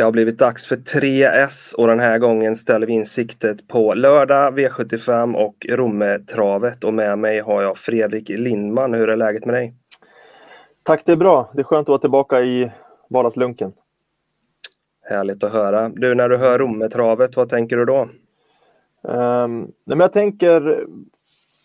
Det 0.00 0.04
har 0.04 0.12
blivit 0.12 0.38
dags 0.38 0.66
för 0.66 0.76
3S 0.76 1.74
och 1.74 1.86
den 1.86 2.00
här 2.00 2.18
gången 2.18 2.56
ställer 2.56 2.86
vi 2.86 2.92
in 2.92 3.06
siktet 3.06 3.68
på 3.68 3.94
lördag, 3.94 4.58
V75 4.58 5.34
och 5.34 5.66
Rommetravet. 5.68 6.84
Och 6.84 6.94
med 6.94 7.18
mig 7.18 7.40
har 7.40 7.62
jag 7.62 7.78
Fredrik 7.78 8.28
Lindman. 8.28 8.94
Hur 8.94 9.10
är 9.10 9.16
läget 9.16 9.44
med 9.44 9.54
dig? 9.54 9.74
Tack, 10.82 11.02
det 11.04 11.12
är 11.12 11.16
bra. 11.16 11.50
Det 11.54 11.60
är 11.60 11.64
skönt 11.64 11.84
att 11.84 11.88
vara 11.88 11.98
tillbaka 11.98 12.40
i 12.40 12.70
vardagslunken. 13.08 13.72
Härligt 15.02 15.44
att 15.44 15.52
höra. 15.52 15.88
Du, 15.88 16.14
när 16.14 16.28
du 16.28 16.36
hör 16.36 16.58
Rommetravet, 16.58 17.36
vad 17.36 17.48
tänker 17.48 17.76
du 17.76 17.84
då? 17.84 18.08
Um, 19.02 19.72
men 19.84 20.00
jag 20.00 20.12
tänker 20.12 20.86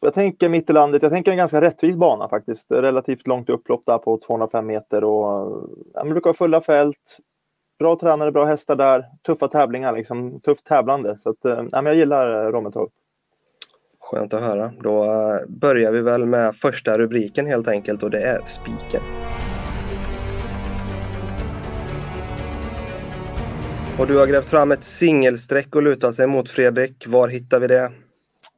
jag 0.00 0.14
tänker 0.14 0.48
mitt 0.48 0.70
i 0.70 0.72
landet, 0.72 1.02
jag 1.02 1.12
tänker 1.12 1.30
en 1.30 1.36
ganska 1.36 1.60
rättvis 1.60 1.96
bana 1.96 2.28
faktiskt. 2.28 2.70
Relativt 2.70 3.26
långt 3.26 3.50
upplopp 3.50 3.82
där 3.86 3.98
på 3.98 4.18
205 4.26 4.66
meter 4.66 5.04
och 5.04 5.68
ja, 5.94 6.04
brukar 6.04 6.30
ha 6.30 6.34
fulla 6.34 6.60
fält. 6.60 7.18
Bra 7.78 7.98
tränare, 7.98 8.32
bra 8.32 8.44
hästar 8.44 8.76
där, 8.76 9.04
tuffa 9.26 9.48
tävlingar, 9.48 9.92
liksom, 9.92 10.40
tufft 10.40 10.64
tävlande. 10.64 11.16
Så 11.16 11.30
att, 11.30 11.44
men 11.72 11.86
jag 11.86 11.94
gillar 11.94 12.46
eh, 12.46 12.52
Rommetorp. 12.52 12.90
Skönt 14.00 14.34
att 14.34 14.42
höra. 14.42 14.72
Då 14.80 15.04
eh, 15.04 15.40
börjar 15.48 15.92
vi 15.92 16.00
väl 16.00 16.26
med 16.26 16.56
första 16.56 16.98
rubriken 16.98 17.46
helt 17.46 17.68
enkelt 17.68 18.02
och 18.02 18.10
det 18.10 18.22
är 18.22 18.40
spiken. 18.44 19.00
Och 23.98 24.06
du 24.06 24.18
har 24.18 24.26
grävt 24.26 24.48
fram 24.48 24.72
ett 24.72 24.84
singelsträck 24.84 25.76
och 25.76 25.82
lutat 25.82 26.14
sig 26.14 26.26
mot 26.26 26.50
Fredrik. 26.50 27.06
Var 27.06 27.28
hittar 27.28 27.60
vi 27.60 27.66
det? 27.66 27.92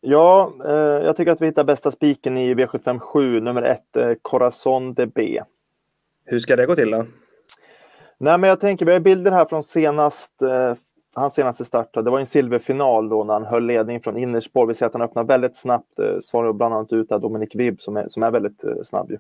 Ja, 0.01 0.53
eh, 0.65 0.73
jag 0.75 1.17
tycker 1.17 1.33
att 1.33 1.43
vi 1.43 1.47
hittar 1.47 1.65
bästa 1.65 1.91
spiken 1.91 2.39
i 2.39 2.55
V757, 2.55 3.41
nummer 3.41 3.63
ett, 3.63 3.97
eh, 3.97 4.13
Corazon 4.23 4.95
de 4.95 5.07
B. 5.07 5.43
Hur 6.25 6.39
ska 6.39 6.57
det 6.57 6.67
gå 6.67 6.75
till 6.75 6.91
då? 6.91 7.07
Nej, 8.23 8.39
men 8.39 8.49
jag 8.49 8.61
tänker, 8.61 8.87
vi 8.87 8.93
har 8.93 9.01
bilder 9.01 9.31
här 9.31 9.45
från 9.45 9.65
senast, 9.65 10.43
eh, 10.43 10.75
hans 11.15 11.35
senaste 11.35 11.65
start. 11.65 11.95
Det 11.95 12.11
var 12.11 12.21
en 12.21 12.27
silverfinal 12.27 13.09
då 13.09 13.25
när 13.25 13.35
han 13.35 13.45
höll 13.45 13.67
ledning 13.67 14.01
från 14.01 14.17
innerspår. 14.17 14.67
Vi 14.67 14.75
ser 14.75 14.87
att 14.87 14.93
han 14.93 15.03
öppnar 15.03 15.25
väldigt 15.25 15.57
snabbt, 15.57 15.99
eh, 15.99 16.19
svarar 16.23 16.53
bland 16.53 16.75
annat 16.75 16.93
ut 16.93 17.09
Dominic 17.09 17.55
Vibb 17.55 17.81
som 17.81 17.97
är, 17.97 18.09
som 18.09 18.23
är 18.23 18.31
väldigt 18.31 18.65
eh, 18.65 18.73
snabb. 18.85 19.11
Ju. 19.11 19.19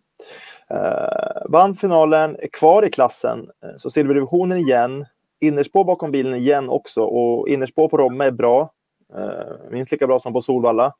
Eh, 0.70 1.42
vann 1.48 1.74
finalen, 1.74 2.36
är 2.38 2.48
kvar 2.52 2.84
i 2.84 2.90
klassen, 2.90 3.50
eh, 3.64 3.76
så 3.76 3.90
silverdivisionen 3.90 4.58
igen. 4.58 5.06
Innerspår 5.40 5.84
bakom 5.84 6.10
bilen 6.10 6.34
igen 6.34 6.68
också 6.68 7.02
och 7.02 7.48
innerspår 7.48 7.88
på 7.88 7.96
Romme 7.96 8.24
är 8.24 8.30
bra. 8.30 8.72
Eh, 9.14 9.70
minst 9.70 9.92
lika 9.92 10.06
bra 10.06 10.20
som 10.20 10.32
på 10.32 10.42
Solvalla. 10.42 10.94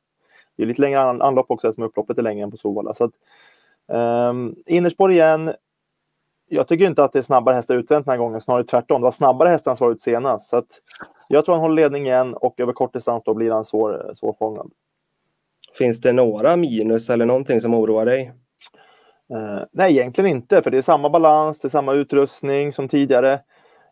Det 0.57 0.63
är 0.63 0.67
lite 0.67 0.81
längre 0.81 0.99
anlopp 0.99 1.51
också 1.51 1.67
eftersom 1.67 1.83
upploppet 1.83 2.17
är 2.17 2.21
längre 2.21 2.43
än 2.43 2.51
på 2.51 2.57
Solvalla. 2.57 2.93
Så 2.93 3.03
att, 3.03 3.13
ehm, 3.93 4.55
innerspår 4.65 5.11
igen. 5.11 5.53
Jag 6.53 6.67
tycker 6.67 6.85
inte 6.85 7.03
att 7.03 7.13
det 7.13 7.19
är 7.19 7.23
snabbare 7.23 7.55
hästar 7.55 7.75
utvänt 7.75 8.05
den 8.05 8.11
här 8.11 8.17
gången, 8.17 8.41
snarare 8.41 8.63
tvärtom. 8.63 9.01
Det 9.01 9.05
var 9.05 9.11
snabbare 9.11 9.49
hästar 9.49 9.75
som 9.75 9.87
var 9.87 9.91
ut 9.91 10.01
senast. 10.01 10.49
Så 10.49 10.63
jag 11.27 11.45
tror 11.45 11.55
han 11.55 11.61
håller 11.61 11.75
ledning 11.75 12.05
igen 12.05 12.33
och 12.33 12.59
över 12.59 12.73
kort 12.73 12.93
distans 12.93 13.23
då 13.23 13.33
blir 13.33 13.51
han 13.51 13.65
svår, 13.65 14.11
svårfångad. 14.15 14.71
Finns 15.77 16.01
det 16.01 16.11
några 16.11 16.55
minus 16.55 17.09
eller 17.09 17.25
någonting 17.25 17.61
som 17.61 17.73
oroar 17.73 18.05
dig? 18.05 18.33
Uh, 19.33 19.63
nej, 19.71 19.91
egentligen 19.91 20.31
inte, 20.31 20.61
för 20.61 20.71
det 20.71 20.77
är 20.77 20.81
samma 20.81 21.09
balans, 21.09 21.59
det 21.59 21.67
är 21.67 21.69
samma 21.69 21.93
utrustning 21.93 22.73
som 22.73 22.87
tidigare. 22.87 23.39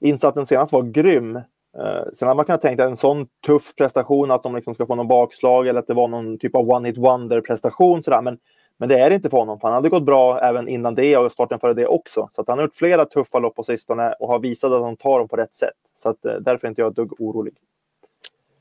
Insatsen 0.02 0.46
senast 0.46 0.74
var 0.74 0.84
grym, 0.84 1.40
Uh, 1.78 2.12
sen 2.14 2.28
hade 2.28 2.36
man 2.36 2.46
kunnat 2.46 2.62
tänka 2.62 2.84
en 2.84 2.98
sån 2.98 3.28
tuff 3.46 3.76
prestation 3.76 4.32
att 4.32 4.44
de 4.44 4.56
liksom 4.56 4.76
ska 4.76 4.86
få 4.86 4.96
någon 4.96 5.08
bakslag 5.08 5.68
eller 5.68 5.80
att 5.80 5.88
det 5.88 5.94
var 5.94 6.08
någon 6.08 6.38
typ 6.38 6.56
av 6.56 6.66
one-hit 6.66 6.98
wonder-prestation. 6.98 8.02
Men, 8.24 8.38
men 8.80 8.89
det 8.89 8.99
är 8.99 9.09
det 9.09 9.16
inte 9.16 9.30
för 9.30 9.38
honom, 9.38 9.59
för 9.59 9.67
han 9.67 9.75
hade 9.75 9.89
gått 9.89 10.03
bra 10.03 10.39
även 10.39 10.67
innan 10.67 10.95
det 10.95 11.17
och 11.17 11.31
starten 11.31 11.59
före 11.59 11.73
det 11.73 11.88
också. 11.88 12.30
Så 12.31 12.41
att 12.41 12.47
han 12.47 12.58
har 12.58 12.66
gjort 12.66 12.75
flera 12.75 13.05
tuffa 13.05 13.39
lopp 13.39 13.55
på 13.55 13.63
sistone 13.63 14.13
och 14.19 14.27
har 14.27 14.39
visat 14.39 14.72
att 14.72 14.81
han 14.81 14.97
tar 14.97 15.19
dem 15.19 15.27
på 15.27 15.35
rätt 15.35 15.53
sätt. 15.53 15.73
Så 15.95 16.09
att, 16.09 16.25
eh, 16.25 16.33
därför 16.33 16.67
är 16.67 16.69
inte 16.69 16.81
jag 16.81 16.89
ett 16.89 16.95
dugg 16.95 17.22
orolig. 17.22 17.53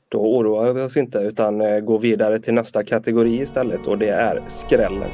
Då 0.09 0.17
oroar 0.17 0.73
vi 0.73 0.81
oss 0.81 0.97
inte 0.97 1.19
utan 1.19 1.61
eh, 1.61 1.79
går 1.79 1.99
vidare 1.99 2.39
till 2.39 2.53
nästa 2.53 2.83
kategori 2.83 3.39
istället 3.41 3.87
och 3.87 3.97
det 3.97 4.09
är 4.09 4.41
skrällen. 4.47 5.09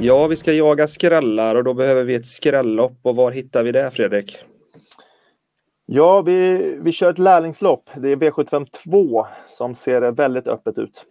Ja, 0.00 0.26
vi 0.26 0.36
ska 0.36 0.52
jaga 0.52 0.88
skrällar 0.88 1.54
och 1.54 1.64
då 1.64 1.74
behöver 1.74 2.04
vi 2.04 2.14
ett 2.14 2.26
skrällopp. 2.26 2.98
Och 3.02 3.16
var 3.16 3.30
hittar 3.30 3.62
vi 3.62 3.72
det, 3.72 3.90
Fredrik? 3.90 4.38
Ja, 5.94 6.22
vi, 6.22 6.56
vi 6.80 6.92
kör 6.92 7.10
ett 7.10 7.18
lärlingslopp. 7.18 7.90
Det 7.94 8.12
är 8.12 8.16
V75 8.16 8.66
2 8.84 9.26
som 9.46 9.74
ser 9.74 10.10
väldigt 10.10 10.48
öppet 10.48 10.78
ut. 10.78 11.04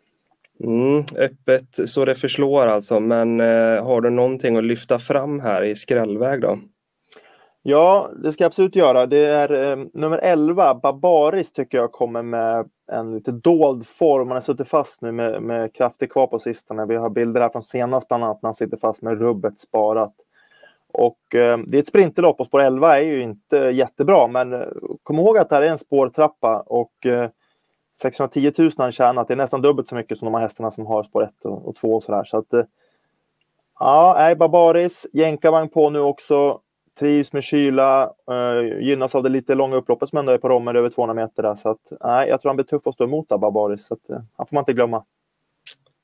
Mm, 0.64 1.04
öppet 1.18 1.90
så 1.90 2.06
det 2.06 2.16
förslår 2.16 2.68
alltså, 2.68 3.00
men 3.00 3.40
eh, 3.40 3.84
har 3.84 4.02
du 4.02 4.10
någonting 4.10 4.58
att 4.58 4.64
lyfta 4.64 5.00
fram 5.00 5.40
här 5.40 5.64
i 5.64 5.76
skrällväg 5.76 6.42
då? 6.42 6.60
Ja, 7.62 8.12
det 8.24 8.32
ska 8.32 8.44
jag 8.44 8.50
absolut 8.50 8.76
göra. 8.76 9.06
Det 9.06 9.26
är 9.26 9.72
eh, 9.72 9.86
nummer 9.94 10.18
11, 10.18 10.76
Barbaris, 10.76 11.54
tycker 11.54 11.78
jag 11.78 11.92
kommer 11.92 12.22
med 12.22 12.70
en 12.92 13.14
lite 13.14 13.32
dold 13.32 13.88
form. 13.88 14.28
Han 14.28 14.36
har 14.36 14.42
suttit 14.42 14.70
fast 14.70 15.02
nu 15.02 15.12
med, 15.12 15.42
med 15.42 15.76
krafter 15.76 16.08
kvar 16.08 16.28
på 16.28 16.40
sistone. 16.40 16.86
Vi 16.86 16.96
har 16.96 17.10
bilder 17.10 17.42
här 17.42 17.50
från 17.50 17.64
senast 17.64 18.08
bland 18.08 18.24
annat 18.24 18.42
när 18.42 18.48
han 18.48 18.56
sitter 18.56 18.78
fast 18.78 19.02
med 19.02 19.20
rubbet 19.20 19.60
sparat. 19.60 20.14
Och 20.94 21.36
eh, 21.36 21.58
det 21.68 21.78
är 21.78 21.82
ett 21.82 21.88
sprinterlopp 21.88 22.40
och 22.40 22.46
spår 22.46 22.62
11 22.62 22.98
är 22.98 23.02
ju 23.02 23.22
inte 23.22 23.58
jättebra, 23.58 24.28
men 24.28 24.54
eh, 24.54 24.68
kom 25.04 25.20
ihåg 25.20 25.38
att 25.38 25.50
det 25.50 25.56
här 25.56 25.62
är 25.62 25.72
en 25.72 25.78
spårtrappa 25.78 26.60
och 26.60 27.06
eh, 27.06 27.30
610 28.02 28.52
000 28.58 28.72
har 28.78 28.84
han 28.84 28.92
tjänat. 28.92 29.28
Det 29.28 29.34
är 29.34 29.36
nästan 29.36 29.62
dubbelt 29.62 29.90
så 29.90 29.96
mycket 29.96 30.18
som 30.18 30.26
de 30.26 30.34
här 30.34 30.42
hästarna 30.42 30.72
som 30.72 30.86
har 30.86 31.04
spår 31.04 31.24
1 31.24 31.46
och, 31.46 31.68
och 31.68 31.76
2 31.76 31.96
och 31.96 32.04
sådär. 32.04 32.24
Så 32.24 32.38
att, 32.38 32.54
eh, 32.54 32.64
ja, 33.80 34.16
nej, 34.18 34.36
Barbaris, 34.36 35.08
jänkarvagn 35.14 35.70
på 35.70 35.90
nu 35.90 36.00
också 36.00 36.60
trivs 37.00 37.34
med 37.34 37.44
kyla, 37.44 38.04
eh, 38.32 38.82
gynnas 38.82 39.16
av 39.16 39.24
det 39.24 39.30
lite 39.30 39.56
långa 39.56 39.76
upploppet 39.76 40.10
som 40.10 40.18
ändå 40.18 40.32
är 40.32 40.38
på 40.38 40.50
Rommel 40.50 40.76
över 40.76 40.90
200 40.90 41.14
meter. 41.14 41.44
Där, 41.44 41.56
så 41.56 41.70
att, 41.70 41.92
nej, 42.02 42.30
jag 42.30 42.42
tror 42.42 42.50
han 42.50 42.56
blir 42.56 42.66
tuff 42.66 42.88
att 42.88 42.94
stå 42.94 43.04
emot 43.04 43.30
där, 43.30 43.38
Barbaris. 43.38 43.88
Så 43.88 43.94
att, 43.94 44.10
eh, 44.10 44.20
han 44.38 44.46
får 44.46 44.56
man 44.56 44.62
inte 44.62 44.74
glömma. 44.74 45.04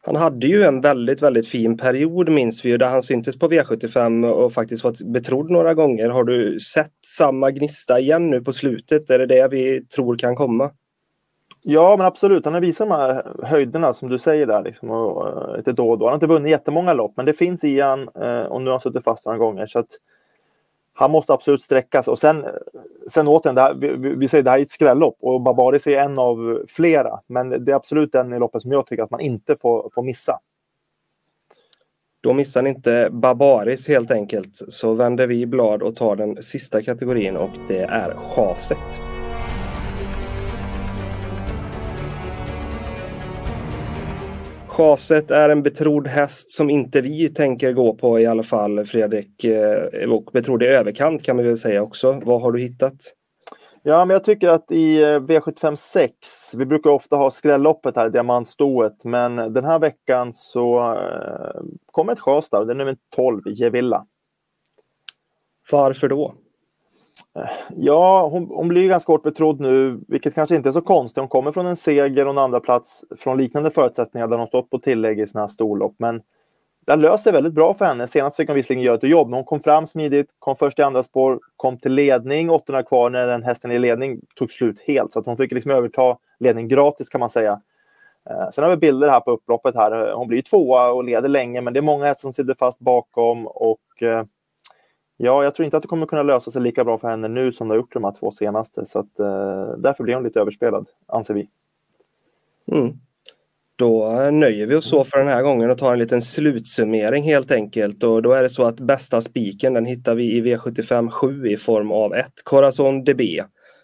Han 0.07 0.15
hade 0.15 0.47
ju 0.47 0.63
en 0.63 0.81
väldigt, 0.81 1.21
väldigt 1.21 1.47
fin 1.47 1.77
period 1.77 2.29
minns 2.29 2.65
vi 2.65 2.69
ju 2.69 2.77
där 2.77 2.87
han 2.87 3.03
syntes 3.03 3.39
på 3.39 3.47
V75 3.49 4.29
och 4.29 4.53
faktiskt 4.53 4.83
varit 4.83 5.01
betrodd 5.01 5.49
några 5.49 5.73
gånger. 5.73 6.09
Har 6.09 6.23
du 6.23 6.59
sett 6.59 6.93
samma 7.05 7.51
gnista 7.51 7.99
igen 7.99 8.29
nu 8.29 8.41
på 8.41 8.53
slutet? 8.53 9.09
Är 9.09 9.19
det 9.19 9.25
det 9.25 9.47
vi 9.51 9.85
tror 9.85 10.17
kan 10.17 10.35
komma? 10.35 10.71
Ja, 11.61 11.95
men 11.97 12.07
absolut. 12.07 12.45
Han 12.45 12.53
har 12.53 12.61
visat 12.61 12.89
de 12.89 12.95
här 12.95 13.33
höjderna 13.43 13.93
som 13.93 14.09
du 14.09 14.19
säger 14.19 14.45
där 14.45 14.63
liksom, 14.63 14.89
och, 14.89 15.17
och, 15.17 15.57
lite 15.57 15.71
då 15.71 15.89
och 15.89 15.97
då. 15.97 16.05
Han 16.05 16.11
har 16.11 16.15
inte 16.15 16.27
vunnit 16.27 16.51
jättemånga 16.51 16.93
lopp, 16.93 17.13
men 17.17 17.25
det 17.25 17.33
finns 17.33 17.63
i 17.63 17.79
han 17.81 18.01
eh, 18.01 18.41
och 18.41 18.61
nu 18.61 18.65
har 18.65 18.71
han 18.71 18.81
suttit 18.81 19.03
fast 19.03 19.25
några 19.25 19.37
gånger. 19.37 19.65
Så 19.65 19.79
att, 19.79 19.89
han 20.99 21.11
måste 21.11 21.33
absolut 21.33 21.61
sträckas. 21.61 22.07
Och 22.07 22.19
sen, 22.19 22.45
sen 23.11 23.27
återigen, 23.27 23.55
det 23.55 23.61
här, 23.61 23.73
vi, 23.73 24.15
vi 24.15 24.27
säger 24.27 24.43
det 24.43 24.49
här 24.49 24.57
är 24.57 24.61
ett 24.61 24.71
skrällopp 24.71 25.17
och 25.19 25.41
Babaris 25.41 25.87
är 25.87 25.97
en 25.97 26.19
av 26.19 26.65
flera. 26.67 27.19
Men 27.27 27.49
det 27.65 27.71
är 27.71 27.75
absolut 27.75 28.11
den 28.11 28.33
i 28.33 28.39
loppet 28.39 28.61
som 28.61 28.71
jag 28.71 28.87
tycker 28.87 29.03
att 29.03 29.11
man 29.11 29.19
inte 29.19 29.55
får, 29.55 29.89
får 29.93 30.03
missa. 30.03 30.39
Då 32.21 32.33
missar 32.33 32.61
ni 32.61 32.69
inte 32.69 33.09
Barbaris 33.11 33.87
helt 33.87 34.11
enkelt. 34.11 34.61
Så 34.67 34.93
vänder 34.93 35.27
vi 35.27 35.45
blad 35.45 35.83
och 35.83 35.95
tar 35.95 36.15
den 36.15 36.43
sista 36.43 36.81
kategorin 36.81 37.37
och 37.37 37.51
det 37.67 37.81
är 37.81 38.15
chaset. 38.15 39.06
Chaset 44.77 45.31
är 45.31 45.49
en 45.49 45.63
betrodd 45.63 46.07
häst 46.07 46.51
som 46.51 46.69
inte 46.69 47.01
vi 47.01 47.29
tänker 47.29 47.73
gå 47.73 47.95
på 47.95 48.19
i 48.19 48.25
alla 48.25 48.43
fall, 48.43 48.85
Fredrik. 48.85 49.43
Eh, 49.43 50.09
och 50.09 50.23
betrodd 50.33 50.63
i 50.63 50.65
överkant 50.65 51.23
kan 51.23 51.37
vi 51.37 51.43
väl 51.43 51.57
säga 51.57 51.81
också. 51.81 52.21
Vad 52.25 52.41
har 52.41 52.51
du 52.51 52.59
hittat? 52.59 52.93
Ja, 53.83 54.05
men 54.05 54.13
jag 54.13 54.23
tycker 54.23 54.49
att 54.49 54.71
i 54.71 55.01
eh, 55.01 55.05
V75 55.05 55.75
6, 55.75 56.13
vi 56.55 56.65
brukar 56.65 56.89
ofta 56.89 57.15
ha 57.15 57.31
skrälloppet 57.31 57.95
här, 57.95 58.09
diamantstoet, 58.09 59.03
men 59.03 59.35
den 59.35 59.65
här 59.65 59.79
veckan 59.79 60.33
så 60.33 60.93
eh, 60.93 61.61
kommer 61.91 62.13
ett 62.13 62.19
chas 62.19 62.49
där, 62.49 62.65
det 62.65 62.73
är 62.73 62.75
nummer 62.75 62.97
12, 63.15 63.41
Gevilla. 63.45 64.05
Varför 65.71 66.09
då? 66.09 66.35
Ja, 67.75 68.27
hon, 68.27 68.47
hon 68.49 68.67
blir 68.67 68.87
ganska 68.87 69.11
hårt 69.11 69.23
betrodd 69.23 69.59
nu, 69.59 69.99
vilket 70.07 70.35
kanske 70.35 70.55
inte 70.55 70.69
är 70.69 70.73
så 70.73 70.81
konstigt. 70.81 71.19
Hon 71.19 71.27
kommer 71.27 71.51
från 71.51 71.65
en 71.65 71.75
seger 71.75 72.25
och 72.25 72.31
en 72.31 72.37
andra 72.37 72.59
plats 72.59 73.05
från 73.19 73.37
liknande 73.37 73.71
förutsättningar 73.71 74.27
där 74.27 74.37
hon 74.37 74.47
stått 74.47 74.69
på 74.69 74.79
tillägg 74.79 75.19
i 75.19 75.27
sina 75.27 75.41
här 75.41 75.47
storlopp. 75.47 75.95
Men 75.97 76.21
det 76.85 76.95
löser 76.95 77.31
väldigt 77.31 77.53
bra 77.53 77.73
för 77.73 77.85
henne. 77.85 78.07
Senast 78.07 78.37
fick 78.37 78.49
hon 78.49 78.55
visserligen 78.55 78.83
göra 78.83 78.95
ett 78.95 79.03
jobb, 79.03 79.29
men 79.29 79.37
hon 79.37 79.45
kom 79.45 79.59
fram 79.59 79.87
smidigt, 79.87 80.27
kom 80.39 80.55
först 80.55 80.79
i 80.79 80.81
andra 80.81 81.03
spår, 81.03 81.39
kom 81.55 81.77
till 81.77 81.91
ledning, 81.91 82.49
åttorna 82.49 82.83
kvar 82.83 83.09
när 83.09 83.27
den 83.27 83.43
hästen 83.43 83.71
i 83.71 83.79
ledning 83.79 84.19
tog 84.35 84.51
slut 84.51 84.79
helt. 84.87 85.13
Så 85.13 85.19
att 85.19 85.25
hon 85.25 85.37
fick 85.37 85.51
liksom 85.51 85.71
överta 85.71 86.17
ledning 86.39 86.67
gratis 86.67 87.09
kan 87.09 87.19
man 87.19 87.29
säga. 87.29 87.61
Eh, 88.29 88.49
sen 88.53 88.63
har 88.63 88.71
vi 88.71 88.77
bilder 88.77 89.09
här 89.09 89.19
på 89.19 89.31
upploppet 89.31 89.75
här. 89.75 90.13
Hon 90.13 90.27
blir 90.27 90.41
tvåa 90.41 90.91
och 90.91 91.03
leder 91.03 91.29
länge, 91.29 91.61
men 91.61 91.73
det 91.73 91.79
är 91.79 91.81
många 91.81 92.05
hästar 92.05 92.21
som 92.21 92.33
sitter 92.33 92.53
fast 92.53 92.79
bakom 92.79 93.47
och 93.47 94.03
eh, 94.03 94.23
Ja, 95.17 95.43
jag 95.43 95.55
tror 95.55 95.65
inte 95.65 95.77
att 95.77 95.83
det 95.83 95.87
kommer 95.87 96.05
kunna 96.05 96.23
lösa 96.23 96.51
sig 96.51 96.61
lika 96.61 96.83
bra 96.83 96.97
för 96.97 97.07
henne 97.07 97.27
nu 97.27 97.51
som 97.51 97.67
det 97.67 97.73
har 97.73 97.77
gjort 97.77 97.93
de 97.93 98.03
här 98.03 98.13
två 98.19 98.31
senaste. 98.31 98.85
Så 98.85 98.99
att, 98.99 99.19
eh, 99.19 99.71
därför 99.77 100.03
blir 100.03 100.15
hon 100.15 100.23
lite 100.23 100.39
överspelad, 100.39 100.87
anser 101.07 101.33
vi. 101.33 101.49
Mm. 102.71 102.93
Då 103.75 104.05
eh, 104.05 104.31
nöjer 104.31 104.67
vi 104.67 104.75
oss 104.75 104.89
så 104.89 105.03
för 105.03 105.17
den 105.17 105.27
här 105.27 105.41
gången 105.41 105.69
och 105.69 105.77
tar 105.77 105.93
en 105.93 105.99
liten 105.99 106.21
slutsummering 106.21 107.23
helt 107.23 107.51
enkelt. 107.51 108.03
Och 108.03 108.21
då 108.21 108.33
är 108.33 108.43
det 108.43 108.49
så 108.49 108.63
att 108.63 108.79
bästa 108.79 109.21
spiken 109.21 109.73
den 109.73 109.85
hittar 109.85 110.15
vi 110.15 110.37
i 110.37 110.41
V75 110.41 111.09
7 111.09 111.47
i 111.47 111.57
form 111.57 111.91
av 111.91 112.13
1 112.13 112.25
Corazon 112.43 113.03
DB. 113.03 113.21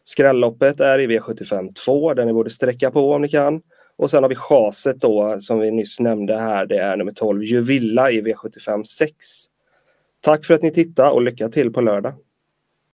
Skrälloppet 0.04 0.80
är 0.80 1.00
i 1.00 1.08
V75 1.08 1.70
2 1.86 2.14
den 2.14 2.28
ni 2.28 2.34
borde 2.34 2.50
sträcka 2.50 2.92
på 2.92 3.12
om 3.12 3.22
ni 3.22 3.30
kan. 3.30 3.62
Och 3.98 4.10
sen 4.10 4.24
har 4.24 4.30
vi 4.30 4.36
chaset 4.36 5.02
då 5.02 5.38
som 5.40 5.60
vi 5.60 5.72
nyss 5.72 6.00
nämnde 6.00 6.38
här. 6.38 6.66
Det 6.66 6.78
är 6.78 6.98
nummer 6.98 7.12
12 7.12 7.44
Juvilla 7.44 8.12
i 8.12 8.22
V75 8.22 8.84
6. 8.84 9.14
Tack 10.24 10.46
för 10.46 10.54
att 10.54 10.62
ni 10.62 10.72
tittade 10.72 11.10
och 11.10 11.22
lycka 11.22 11.50
till 11.50 11.74
på 11.74 11.82
lördag. 11.82 12.14